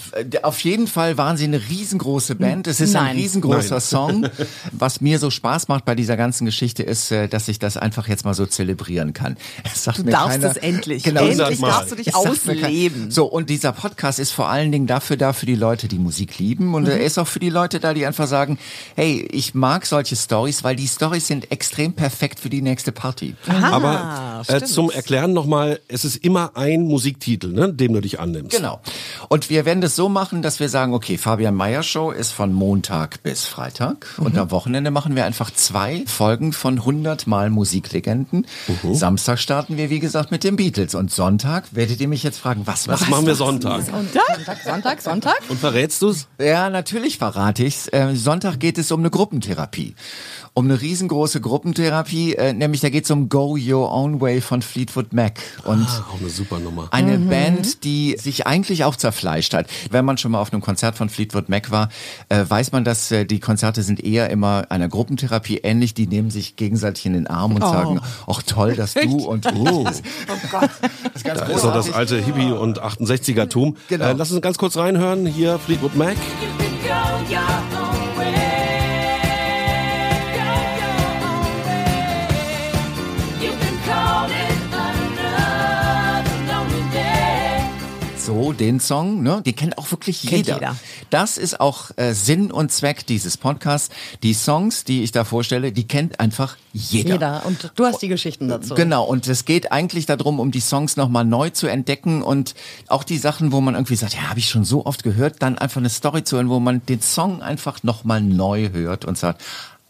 auf 0.42 0.60
jeden 0.60 0.86
Fall 0.86 1.16
waren 1.18 1.36
sie 1.36 1.44
eine 1.44 1.60
riesengroße 1.68 2.36
Band. 2.36 2.66
Es 2.68 2.80
ist 2.80 2.94
ein 2.94 3.04
Nein. 3.06 3.16
riesengroßer 3.16 3.70
Nein. 3.70 3.80
Song. 3.80 4.26
Was 4.72 5.00
mir 5.00 5.18
so 5.18 5.30
Spaß 5.30 5.68
macht 5.68 5.84
bei 5.84 5.94
dieser 5.94 6.16
ganzen 6.16 6.44
Geschichte 6.44 6.82
ist, 6.84 7.10
äh, 7.10 7.28
dass 7.28 7.48
ich 7.48 7.58
das 7.58 7.76
einfach 7.76 8.03
jetzt 8.08 8.24
mal 8.24 8.34
so 8.34 8.46
zelebrieren 8.46 9.12
kann. 9.12 9.36
Es 9.64 9.84
sagt 9.84 9.98
Du 9.98 10.04
mir 10.04 10.12
darfst 10.12 10.40
keiner, 10.40 10.50
es 10.50 10.56
endlich. 10.56 11.02
Genau, 11.02 11.22
Endlich 11.22 11.60
darfst 11.60 11.92
du 11.92 11.96
dich 11.96 12.14
ausleben. 12.14 13.10
So, 13.10 13.26
und 13.26 13.50
dieser 13.50 13.72
Podcast 13.72 14.18
ist 14.18 14.32
vor 14.32 14.48
allen 14.48 14.72
Dingen 14.72 14.86
dafür 14.86 15.16
da, 15.16 15.32
für 15.32 15.46
die 15.46 15.54
Leute, 15.54 15.88
die 15.88 15.98
Musik 15.98 16.38
lieben. 16.38 16.74
Und 16.74 16.88
er 16.88 17.00
ist 17.00 17.18
auch 17.18 17.28
für 17.28 17.40
die 17.40 17.50
Leute 17.50 17.80
da, 17.80 17.94
die 17.94 18.06
einfach 18.06 18.26
sagen, 18.26 18.58
hey, 18.96 19.26
ich 19.30 19.54
mag 19.54 19.86
solche 19.86 20.16
Stories, 20.16 20.64
weil 20.64 20.76
die 20.76 20.88
Stories 20.88 21.26
sind 21.26 21.50
extrem 21.50 21.92
perfekt 21.92 22.40
für 22.40 22.50
die 22.50 22.62
nächste 22.62 22.92
Party. 22.92 23.34
Aber 23.46 24.42
äh, 24.48 24.62
zum 24.62 24.90
Erklären 24.90 25.32
nochmal, 25.32 25.80
es 25.88 26.04
ist 26.04 26.16
immer 26.16 26.56
ein 26.56 26.82
Musiktitel, 26.82 27.52
ne, 27.52 27.72
dem 27.72 27.92
du 27.92 28.00
dich 28.00 28.20
annimmst. 28.20 28.56
Genau. 28.56 28.80
Und 29.28 29.50
wir 29.50 29.64
werden 29.64 29.80
das 29.80 29.96
so 29.96 30.08
machen, 30.08 30.42
dass 30.42 30.60
wir 30.60 30.68
sagen, 30.68 30.94
okay, 30.94 31.18
Fabian 31.18 31.54
Meyer 31.54 31.82
Show 31.82 32.10
ist 32.10 32.32
von 32.32 32.52
Montag 32.52 33.22
bis 33.22 33.44
Freitag 33.44 34.06
und 34.18 34.36
am 34.36 34.50
Wochenende 34.50 34.90
machen 34.90 35.16
wir 35.16 35.24
einfach 35.24 35.50
zwei 35.50 36.04
Folgen 36.06 36.52
von 36.52 36.78
100 36.78 37.26
Mal 37.26 37.50
Musiklegenden. 37.94 38.46
Samstag 38.92 39.38
starten 39.38 39.76
wir, 39.76 39.90
wie 39.90 40.00
gesagt, 40.00 40.30
mit 40.30 40.44
den 40.44 40.56
Beatles 40.56 40.94
und 40.94 41.10
Sonntag 41.12 41.64
werdet 41.72 42.00
ihr 42.00 42.08
mich 42.08 42.22
jetzt 42.22 42.38
fragen, 42.38 42.62
was, 42.64 42.88
Was 42.88 43.08
machen 43.08 43.26
wir 43.26 43.34
Sonntag? 43.34 43.82
Sonntag, 43.82 44.62
Sonntag, 44.64 45.00
Sonntag. 45.00 45.36
Und 45.48 45.60
verrätst 45.60 46.02
du's? 46.02 46.26
Ja, 46.40 46.70
natürlich 46.70 47.18
verrate 47.18 47.64
ich's. 47.64 47.88
Äh, 47.88 48.14
Sonntag 48.14 48.58
geht 48.58 48.78
es 48.78 48.90
um 48.90 49.00
eine 49.00 49.10
Gruppentherapie. 49.10 49.94
Um 50.56 50.66
eine 50.66 50.80
riesengroße 50.80 51.40
Gruppentherapie, 51.40 52.36
äh, 52.36 52.52
nämlich 52.52 52.80
da 52.80 52.88
geht's 52.88 53.10
um 53.10 53.28
Go 53.28 53.56
Your 53.58 53.90
Own 53.90 54.20
Way 54.20 54.40
von 54.40 54.62
Fleetwood 54.62 55.12
Mac. 55.12 55.40
Und 55.64 55.84
Auch 55.84 56.20
eine 56.20 56.30
super 56.30 56.60
Nummer. 56.60 56.86
eine 56.92 57.18
Band, 57.18 57.82
die 57.82 58.16
sich 58.20 58.46
eigentlich 58.46 58.84
auch 58.84 58.94
zerfleischt 58.94 59.52
hat. 59.52 59.66
Wenn 59.90 60.04
man 60.04 60.16
schon 60.16 60.30
mal 60.30 60.40
auf 60.40 60.52
einem 60.52 60.62
Konzert 60.62 60.94
von 60.94 61.08
Fleetwood 61.08 61.48
Mac 61.48 61.72
war, 61.72 61.88
äh, 62.28 62.44
weiß 62.48 62.70
man, 62.70 62.84
dass 62.84 63.10
äh, 63.10 63.24
die 63.24 63.40
Konzerte 63.40 63.82
sind 63.82 63.98
eher 64.04 64.30
immer 64.30 64.66
einer 64.68 64.86
Gruppentherapie 64.86 65.56
ähnlich. 65.64 65.92
Die 65.92 66.06
nehmen 66.06 66.30
sich 66.30 66.54
gegenseitig 66.54 67.04
in 67.06 67.14
den 67.14 67.26
Arm 67.26 67.56
und 67.56 67.62
sagen, 67.62 68.00
ach 68.28 68.40
toll, 68.44 68.76
dass 68.76 68.94
du 68.94 69.26
und 69.26 69.52
oh. 69.56 69.82
Das 69.82 70.02
ist 71.16 71.24
ganz 71.24 71.40
Da 71.40 71.46
ist 71.46 71.64
noch 71.64 71.74
das 71.74 71.92
alte 71.92 72.20
Hippie- 72.20 72.52
und 72.52 72.80
68er-Tum. 72.80 73.76
Genau. 73.88 74.04
Äh, 74.04 74.12
lass 74.12 74.30
uns 74.30 74.40
ganz 74.40 74.56
kurz 74.56 74.76
reinhören. 74.76 75.26
Hier 75.26 75.58
Fleetwood 75.58 75.96
Mac. 75.96 76.14
So, 88.34 88.52
den 88.52 88.80
Song, 88.80 89.22
ne? 89.22 89.42
Den 89.46 89.54
kennt 89.54 89.78
auch 89.78 89.92
wirklich 89.92 90.22
Kennt 90.22 90.48
jeder. 90.48 90.54
jeder. 90.54 90.76
Das 91.10 91.38
ist 91.38 91.60
auch 91.60 91.92
äh, 91.94 92.14
Sinn 92.14 92.50
und 92.50 92.72
Zweck 92.72 93.06
dieses 93.06 93.36
Podcasts. 93.36 93.94
Die 94.24 94.34
Songs, 94.34 94.82
die 94.82 95.04
ich 95.04 95.12
da 95.12 95.22
vorstelle, 95.22 95.70
die 95.70 95.86
kennt 95.86 96.18
einfach 96.18 96.56
jeder. 96.72 97.12
Jeder. 97.12 97.46
Und 97.46 97.70
du 97.76 97.84
hast 97.84 98.02
die 98.02 98.08
Geschichten 98.08 98.48
dazu. 98.48 98.74
Genau, 98.74 99.04
und 99.04 99.28
es 99.28 99.44
geht 99.44 99.70
eigentlich 99.70 100.06
darum, 100.06 100.40
um 100.40 100.50
die 100.50 100.58
Songs 100.58 100.96
nochmal 100.96 101.24
neu 101.24 101.50
zu 101.50 101.68
entdecken 101.68 102.22
und 102.22 102.56
auch 102.88 103.04
die 103.04 103.18
Sachen, 103.18 103.52
wo 103.52 103.60
man 103.60 103.74
irgendwie 103.74 103.94
sagt, 103.94 104.14
ja, 104.14 104.22
habe 104.30 104.40
ich 104.40 104.48
schon 104.48 104.64
so 104.64 104.84
oft 104.84 105.04
gehört, 105.04 105.36
dann 105.40 105.56
einfach 105.56 105.80
eine 105.80 105.90
Story 105.90 106.24
zu 106.24 106.34
hören, 106.34 106.48
wo 106.48 106.58
man 106.58 106.84
den 106.86 107.00
Song 107.00 107.40
einfach 107.40 107.84
nochmal 107.84 108.20
neu 108.20 108.70
hört 108.72 109.04
und 109.04 109.16
sagt, 109.16 109.42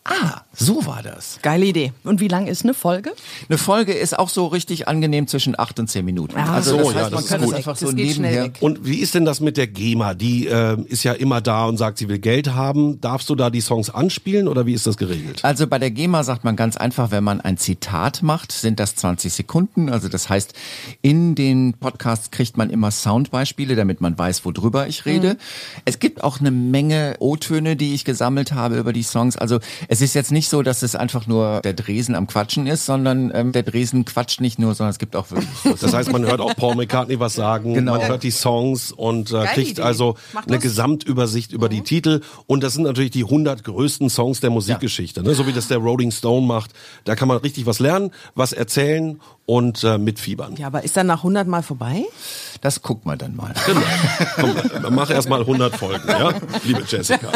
ah, 0.04 0.42
so 0.52 0.86
war 0.86 1.02
das. 1.02 1.38
Geile 1.42 1.66
Idee. 1.66 1.92
Und 2.04 2.20
wie 2.20 2.28
lang 2.28 2.46
ist 2.46 2.62
eine 2.62 2.74
Folge? 2.74 3.12
Eine 3.48 3.58
Folge 3.58 3.92
ist 3.92 4.18
auch 4.18 4.28
so 4.28 4.46
richtig 4.46 4.86
angenehm 4.86 5.26
zwischen 5.26 5.58
acht 5.58 5.78
und 5.80 5.88
zehn 5.88 6.04
Minuten. 6.04 6.36
Ah, 6.36 6.54
also 6.54 6.70
so, 6.72 6.76
das 6.76 6.94
ja, 6.94 7.00
heißt, 7.00 7.04
das 7.04 7.12
man 7.12 7.22
ist 7.22 7.28
kann 7.28 7.42
es 7.42 7.52
einfach 7.52 7.72
Das 7.78 7.90
so 7.90 7.96
geht 7.96 8.14
schnell 8.14 8.30
nebenher. 8.30 8.44
weg. 8.44 8.58
Und 8.60 8.84
wie 8.86 8.98
ist 8.98 9.14
denn 9.14 9.24
das 9.24 9.40
mit 9.40 9.56
der 9.56 9.66
GEMA? 9.66 10.14
Die 10.14 10.46
äh, 10.46 10.80
ist 10.86 11.02
ja 11.04 11.12
immer 11.12 11.40
da 11.40 11.64
und 11.66 11.76
sagt, 11.76 11.98
sie 11.98 12.08
will 12.08 12.18
Geld 12.18 12.54
haben. 12.54 13.00
Darfst 13.00 13.28
du 13.30 13.34
da 13.34 13.50
die 13.50 13.60
Songs 13.60 13.90
anspielen 13.90 14.46
oder 14.48 14.66
wie 14.66 14.74
ist 14.74 14.86
das 14.86 14.96
geregelt? 14.96 15.44
Also 15.44 15.66
bei 15.66 15.78
der 15.78 15.90
GEMA 15.90 16.22
sagt 16.22 16.44
man 16.44 16.54
ganz 16.56 16.76
einfach, 16.76 17.10
wenn 17.10 17.24
man 17.24 17.40
ein 17.40 17.56
Zitat 17.56 18.22
macht, 18.22 18.52
sind 18.52 18.78
das 18.80 18.94
20 18.96 19.32
Sekunden. 19.32 19.88
Also 19.88 20.08
das 20.08 20.28
heißt, 20.28 20.54
in 21.02 21.34
den 21.34 21.74
Podcasts 21.74 22.30
kriegt 22.30 22.56
man 22.56 22.70
immer 22.70 22.90
Soundbeispiele, 22.90 23.74
damit 23.74 24.00
man 24.00 24.16
weiß, 24.18 24.44
worüber 24.44 24.86
ich 24.86 25.06
rede. 25.06 25.36
Es 25.84 25.98
gibt 25.98 26.22
auch 26.22 26.40
eine 26.40 26.50
Menge 26.50 27.16
O-Töne, 27.18 27.76
die 27.76 27.94
ich 27.94 28.04
gesammelt 28.04 28.52
habe 28.52 28.76
über 28.78 28.92
die 28.92 29.02
Songs. 29.02 29.36
Also 29.36 29.58
es 29.94 30.00
ist 30.00 30.14
jetzt 30.14 30.32
nicht 30.32 30.48
so, 30.48 30.62
dass 30.62 30.82
es 30.82 30.96
einfach 30.96 31.28
nur 31.28 31.60
der 31.62 31.72
Dresen 31.72 32.16
am 32.16 32.26
Quatschen 32.26 32.66
ist, 32.66 32.84
sondern 32.84 33.30
ähm, 33.32 33.52
der 33.52 33.62
Dresen 33.62 34.04
quatscht 34.04 34.40
nicht 34.40 34.58
nur, 34.58 34.74
sondern 34.74 34.90
es 34.90 34.98
gibt 34.98 35.14
auch 35.14 35.30
wirklich 35.30 35.48
so 35.62 35.72
Das 35.80 35.94
heißt, 35.94 36.10
man 36.10 36.24
hört 36.26 36.40
auch 36.40 36.56
Paul 36.56 36.74
McCartney 36.74 37.20
was 37.20 37.34
sagen, 37.34 37.74
Genau. 37.74 37.92
man 37.96 38.08
hört 38.08 38.24
die 38.24 38.32
Songs 38.32 38.90
und 38.90 39.30
äh, 39.30 39.44
kriegt 39.54 39.70
Idee. 39.72 39.82
also 39.82 40.16
Mach 40.32 40.42
eine 40.46 40.54
das. 40.56 40.62
Gesamtübersicht 40.64 41.52
über 41.52 41.68
die 41.68 41.82
Titel. 41.82 42.22
Und 42.46 42.64
das 42.64 42.74
sind 42.74 42.82
natürlich 42.82 43.12
die 43.12 43.22
100 43.22 43.62
größten 43.62 44.10
Songs 44.10 44.40
der 44.40 44.50
Musikgeschichte, 44.50 45.22
ne? 45.22 45.32
so 45.34 45.46
wie 45.46 45.52
das 45.52 45.68
der 45.68 45.78
Rolling 45.78 46.10
Stone 46.10 46.44
macht. 46.44 46.72
Da 47.04 47.14
kann 47.14 47.28
man 47.28 47.36
richtig 47.36 47.64
was 47.66 47.78
lernen, 47.78 48.10
was 48.34 48.52
erzählen 48.52 49.20
und 49.46 49.84
äh, 49.84 49.96
mitfiebern. 49.98 50.56
Ja, 50.56 50.66
aber 50.66 50.82
ist 50.84 50.96
dann 50.96 51.06
nach 51.06 51.18
100 51.18 51.46
Mal 51.46 51.62
vorbei? 51.62 52.02
Das 52.64 52.80
guckt 52.80 53.04
man 53.04 53.18
dann 53.18 53.36
mal. 53.36 53.52
Komm, 54.40 54.54
mach 54.94 55.10
erst 55.10 55.28
mal 55.28 55.40
100 55.40 55.76
Folgen, 55.76 56.08
ja, 56.08 56.32
liebe 56.64 56.82
Jessica. 56.88 57.28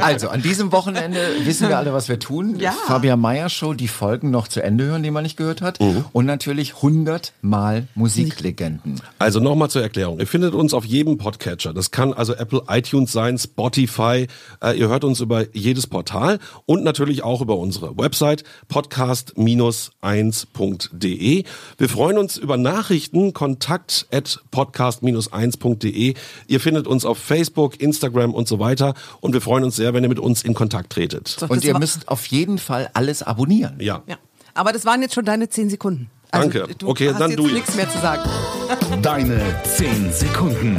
Also, 0.00 0.30
an 0.30 0.42
diesem 0.42 0.72
Wochenende 0.72 1.20
wissen 1.44 1.68
wir 1.68 1.78
alle, 1.78 1.92
was 1.92 2.08
wir 2.08 2.18
tun. 2.18 2.58
Ja. 2.58 2.72
Fabian 2.72 3.20
Meyer 3.20 3.48
Show, 3.48 3.72
die 3.72 3.86
Folgen 3.86 4.32
noch 4.32 4.48
zu 4.48 4.64
Ende 4.64 4.86
hören, 4.86 5.04
die 5.04 5.12
man 5.12 5.22
nicht 5.22 5.36
gehört 5.36 5.62
hat. 5.62 5.78
Und 6.12 6.26
natürlich 6.26 6.74
100 6.74 7.34
Mal 7.40 7.86
Musiklegenden. 7.94 9.00
Also 9.20 9.38
nochmal 9.38 9.70
zur 9.70 9.82
Erklärung. 9.82 10.18
Ihr 10.18 10.26
findet 10.26 10.54
uns 10.54 10.74
auf 10.74 10.84
jedem 10.84 11.18
Podcatcher. 11.18 11.72
Das 11.72 11.92
kann 11.92 12.12
also 12.12 12.34
Apple 12.34 12.62
iTunes 12.68 13.12
sein, 13.12 13.38
Spotify. 13.38 14.26
Äh, 14.60 14.76
ihr 14.76 14.88
hört 14.88 15.04
uns 15.04 15.20
über 15.20 15.44
jedes 15.54 15.86
Portal 15.86 16.40
und 16.64 16.82
natürlich 16.82 17.22
auch 17.22 17.42
über 17.42 17.56
unsere 17.56 17.96
Website 17.96 18.42
podcast-1.de. 18.68 21.44
Wir 21.78 21.88
freuen 21.88 22.18
uns 22.18 22.38
über 22.38 22.56
Nachrichten, 22.56 23.32
kontakt 23.32 24.08
at 24.16 24.40
podcast-1.de. 24.50 26.14
Ihr 26.46 26.60
findet 26.60 26.86
uns 26.86 27.04
auf 27.04 27.18
Facebook, 27.18 27.80
Instagram 27.80 28.34
und 28.34 28.48
so 28.48 28.58
weiter. 28.58 28.94
Und 29.20 29.32
wir 29.32 29.40
freuen 29.40 29.64
uns 29.64 29.76
sehr, 29.76 29.94
wenn 29.94 30.02
ihr 30.02 30.08
mit 30.08 30.18
uns 30.20 30.42
in 30.42 30.54
Kontakt 30.54 30.90
tretet. 30.92 31.36
Und 31.48 31.64
ihr 31.64 31.78
müsst 31.78 32.08
auf 32.08 32.26
jeden 32.26 32.58
Fall 32.58 32.90
alles 32.94 33.22
abonnieren. 33.22 33.76
Ja. 33.80 34.02
Ja. 34.06 34.16
Aber 34.54 34.72
das 34.72 34.84
waren 34.84 35.02
jetzt 35.02 35.14
schon 35.14 35.24
deine 35.24 35.48
10 35.48 35.68
Sekunden. 35.70 36.10
Also, 36.30 36.48
Danke. 36.50 36.74
Du 36.76 36.88
Okay, 36.88 37.10
hast 37.10 37.20
dann 37.20 37.30
jetzt 37.30 37.38
du 37.38 37.44
jetzt. 37.44 37.54
nichts 37.54 37.74
mehr 37.76 37.90
zu 37.90 37.98
sagen. 37.98 38.22
Deine 39.02 39.40
10 39.64 40.12
Sekunden. 40.12 40.76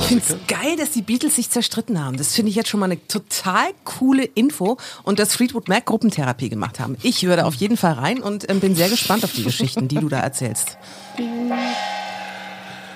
Ich 0.00 0.06
finde 0.06 0.24
es 0.28 0.36
geil, 0.48 0.76
dass 0.76 0.90
die 0.90 1.02
Beatles 1.02 1.36
sich 1.36 1.50
zerstritten 1.50 2.04
haben. 2.04 2.16
Das 2.16 2.34
finde 2.34 2.50
ich 2.50 2.56
jetzt 2.56 2.68
schon 2.68 2.80
mal 2.80 2.86
eine 2.86 3.06
total 3.06 3.68
coole 3.84 4.24
Info 4.24 4.76
und 5.04 5.18
dass 5.20 5.34
Fleetwood 5.34 5.68
Mac 5.68 5.86
Gruppentherapie 5.86 6.48
gemacht 6.48 6.80
haben. 6.80 6.96
Ich 7.02 7.22
höre 7.22 7.36
da 7.36 7.44
auf 7.44 7.54
jeden 7.54 7.76
Fall 7.76 7.92
rein 7.92 8.20
und 8.20 8.50
ähm, 8.50 8.58
bin 8.60 8.74
sehr 8.74 8.88
gespannt 8.88 9.22
auf 9.24 9.32
die 9.32 9.44
Geschichten, 9.44 9.86
die 9.88 9.96
du 9.96 10.08
da 10.08 10.18
erzählst. 10.18 10.76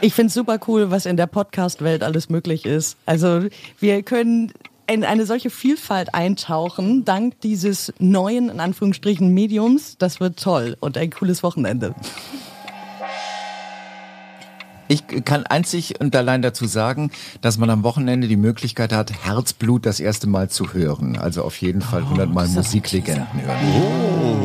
Ich 0.04 0.12
finde 0.12 0.28
es 0.28 0.34
super 0.34 0.58
cool, 0.68 0.90
was 0.90 1.06
in 1.06 1.16
der 1.16 1.26
Podcast-Welt 1.26 2.02
alles 2.02 2.28
möglich 2.28 2.66
ist. 2.66 2.98
Also 3.06 3.46
wir 3.80 4.02
können 4.02 4.52
in 4.86 5.02
eine 5.02 5.24
solche 5.24 5.48
Vielfalt 5.48 6.14
eintauchen, 6.14 7.06
dank 7.06 7.40
dieses 7.40 7.90
neuen, 7.98 8.50
in 8.50 8.60
Anführungsstrichen, 8.60 9.32
Mediums. 9.32 9.96
Das 9.96 10.20
wird 10.20 10.38
toll 10.38 10.76
und 10.80 10.98
ein 10.98 11.08
cooles 11.08 11.42
Wochenende. 11.42 11.94
Ich 14.88 15.06
kann 15.24 15.46
einzig 15.46 15.98
und 16.02 16.14
allein 16.14 16.42
dazu 16.42 16.66
sagen, 16.66 17.10
dass 17.40 17.56
man 17.56 17.70
am 17.70 17.82
Wochenende 17.82 18.28
die 18.28 18.36
Möglichkeit 18.36 18.92
hat, 18.92 19.24
Herzblut 19.24 19.86
das 19.86 20.00
erste 20.00 20.26
Mal 20.26 20.50
zu 20.50 20.74
hören. 20.74 21.16
Also 21.16 21.42
auf 21.42 21.56
jeden 21.62 21.80
Fall 21.80 22.02
100 22.02 22.30
Mal 22.30 22.46
Musiklegenden 22.48 23.26
hören. 23.32 24.43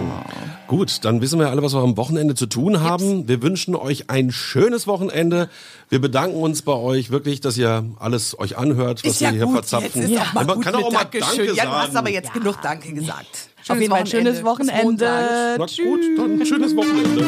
Gut, 0.67 1.03
dann 1.05 1.21
wissen 1.21 1.39
wir 1.39 1.49
alle, 1.49 1.63
was 1.63 1.73
wir 1.73 1.79
am 1.81 1.97
Wochenende 1.97 2.35
zu 2.35 2.45
tun 2.45 2.81
haben. 2.81 3.27
Wir 3.27 3.41
wünschen 3.41 3.75
euch 3.75 4.09
ein 4.09 4.31
schönes 4.31 4.87
Wochenende. 4.87 5.49
Wir 5.89 5.99
bedanken 5.99 6.37
uns 6.37 6.61
bei 6.61 6.73
euch 6.73 7.09
wirklich, 7.09 7.41
dass 7.41 7.57
ihr 7.57 7.83
alles 7.99 8.37
euch 8.39 8.57
anhört, 8.57 9.03
was 9.03 9.13
Ist 9.13 9.21
ja 9.21 9.29
wir 9.31 9.37
hier 9.37 9.45
gut, 9.45 9.55
verzapfen. 9.55 10.01
jetzt 10.01 10.11
ist 10.11 10.19
auch 10.21 10.33
mal 10.33 10.45
man 10.45 10.55
gut 10.55 10.65
kann 10.65 10.75
auch 10.75 10.91
mal. 10.91 11.05
Danke 11.11 11.19
Ja, 11.53 11.65
du 11.65 11.71
hast 11.71 11.85
sagen. 11.87 11.97
aber 11.97 12.09
jetzt 12.11 12.33
genug 12.33 12.61
Danke 12.61 12.93
gesagt. 12.93 13.49
Auf 13.67 13.79
jeden 13.79 13.91
Fall 13.91 13.99
ein 14.01 14.07
schönes 14.07 14.43
Wochenende. 14.43 15.55
Na 15.57 15.65
gut, 15.65 15.99
dann 16.17 16.45
schönes 16.45 16.75
Wochenende. 16.75 17.25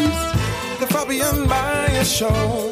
The 0.79 0.86
Fabian 0.93 1.48
Meyer 1.48 2.05
Show. 2.05 2.72